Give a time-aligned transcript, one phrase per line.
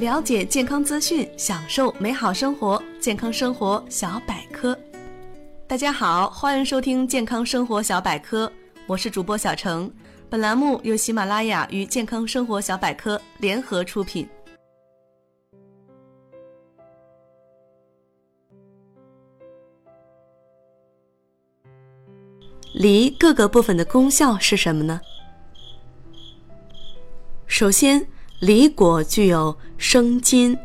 [0.00, 2.82] 了解健康资讯，享受美好生活。
[2.98, 4.74] 健康生活小百科，
[5.66, 8.50] 大家好，欢迎收听健康生活小百科，
[8.86, 9.92] 我是主播小程。
[10.30, 14.26] 本栏目由喜马拉雅与健康生活小百科联合出品。
[22.72, 24.98] 梨各个部分的功效是什么呢？
[27.46, 28.06] 首先，
[28.40, 30.56] 梨果具有生津、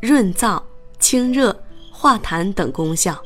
[0.00, 0.60] 润燥、
[0.98, 1.56] 清热、
[1.92, 3.22] 化痰等功效，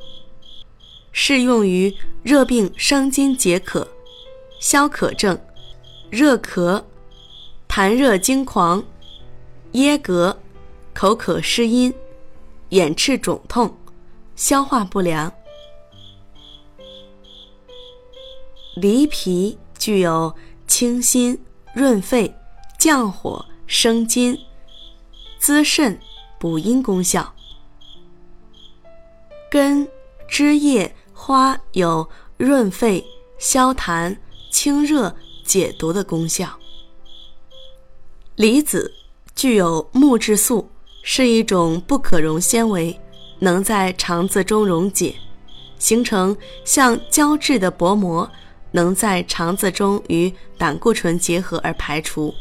[1.11, 1.91] 适用于
[2.23, 3.89] 热病伤津解渴、
[4.61, 5.39] 消渴症、
[6.11, 6.83] 热咳、
[7.67, 8.85] 痰热惊狂、
[9.73, 10.37] 噎膈、
[10.93, 11.93] 口渴失音、
[12.69, 13.75] 眼赤肿痛、
[14.37, 15.33] 消化不良。
[18.77, 20.35] 梨皮具有
[20.67, 21.43] 清心、
[21.73, 22.31] 润肺、
[22.79, 23.43] 降火、
[23.77, 24.39] 生津、
[25.37, 25.99] 滋肾、
[26.39, 27.35] 补阴功效。
[29.51, 29.87] 根、
[30.29, 33.05] 枝叶、花有润肺、
[33.37, 34.17] 消痰、
[34.49, 35.13] 清热、
[35.45, 36.49] 解毒的功效。
[38.37, 38.95] 梨子
[39.35, 40.71] 具有木质素，
[41.03, 42.97] 是一种不可溶纤维，
[43.41, 45.17] 能在肠子中溶解，
[45.81, 48.31] 形成像胶质的薄膜。
[48.71, 52.33] 能在肠子中与胆固醇结合而排除。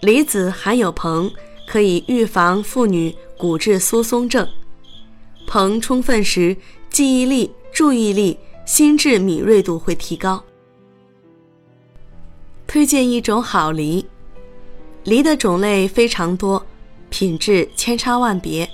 [0.00, 1.32] 梨子含有硼，
[1.66, 4.48] 可以预防妇女骨质疏松症。
[5.46, 6.56] 硼充分时，
[6.90, 10.42] 记忆力、注意力、心智敏锐度会提高。
[12.66, 14.04] 推荐一种好梨，
[15.04, 16.64] 梨的种类非常多，
[17.08, 18.68] 品质千差万别，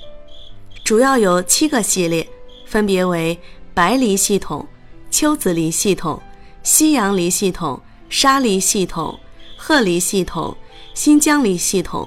[0.82, 2.26] 主要有七个系列，
[2.66, 3.38] 分别为
[3.74, 4.66] 白梨系统。
[5.10, 6.20] 秋子梨系统、
[6.62, 9.20] 西洋梨系统、沙梨系统、
[9.58, 10.56] 褐梨系统、
[10.94, 12.06] 新疆梨系统、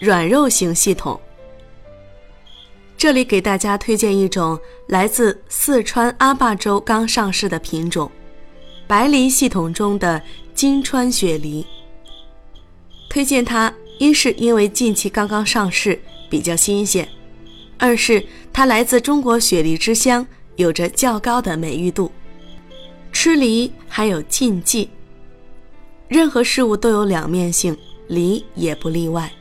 [0.00, 1.20] 软肉型系统。
[2.96, 8.10] 这里给大家推荐一种来自四川阿坝州刚上市的品种——
[8.88, 10.20] 白梨系统中的
[10.54, 11.64] 金川雪梨。
[13.08, 17.06] 推荐它，一是因为近期刚刚上市，比较新鲜；
[17.78, 20.26] 二是它来自中国雪梨之乡。
[20.56, 22.10] 有着较高的美誉度。
[23.12, 24.90] 吃梨还有禁忌，
[26.08, 29.32] 任何事物都有两面性，梨也不例外。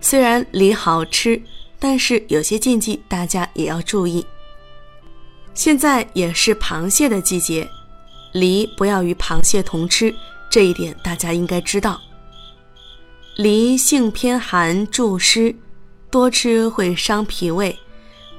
[0.00, 1.40] 虽然梨好吃，
[1.78, 4.24] 但是有些禁忌大家也要注意。
[5.52, 7.68] 现在也是螃蟹的季节，
[8.32, 10.14] 梨不要与螃蟹同吃，
[10.48, 12.00] 这一点大家应该知道。
[13.36, 15.54] 梨性偏寒助湿，
[16.10, 17.78] 多吃会伤脾胃，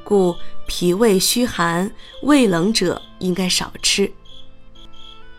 [0.03, 0.35] 故。
[0.68, 1.91] 脾胃虚寒、
[2.24, 4.12] 胃冷者应该少吃。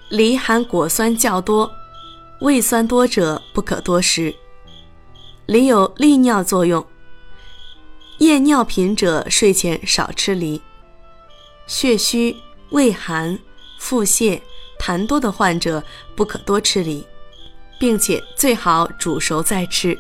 [0.09, 1.69] 梨含果酸较多，
[2.41, 4.35] 胃酸多者不可多食。
[5.47, 6.85] 梨有利尿作用，
[8.19, 10.61] 夜尿频者睡前少吃梨。
[11.67, 12.37] 血虚、
[12.71, 13.39] 胃寒、
[13.79, 14.41] 腹泻、
[14.79, 15.83] 痰多的患者
[16.15, 17.07] 不可多吃梨，
[17.81, 19.97] 并且最好煮熟再吃，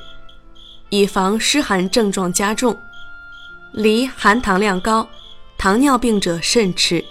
[0.91, 2.77] 以防湿寒症状加重。
[3.73, 5.09] 梨含糖量高。
[5.59, 7.03] 糖尿病者慎吃，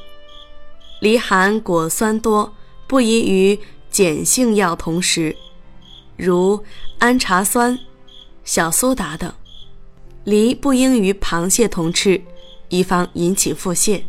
[1.00, 2.54] 梨含果酸多，
[2.86, 3.60] 不宜于
[3.96, 5.34] 碱性药同食，
[6.18, 6.62] 如
[7.00, 7.80] 氨茶酸、
[8.44, 9.34] 小苏打等。
[10.26, 12.22] 梨不应与螃蟹同吃，
[12.68, 14.02] 以防引起腹泻。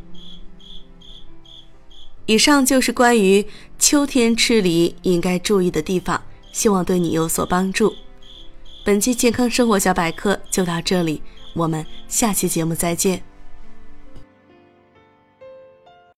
[2.24, 3.46] 以上就是关于
[3.78, 6.20] 秋天吃梨应该注意的地方，
[6.50, 7.94] 希望对你有所帮助。
[8.84, 11.22] 本期健康生活小百科就到这里，
[11.54, 13.22] 我们下期节目再见。